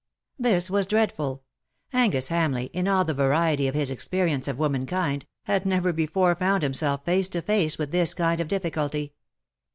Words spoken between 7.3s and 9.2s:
face with this kind of difficulty.